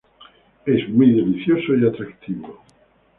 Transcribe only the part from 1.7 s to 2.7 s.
y atractivo.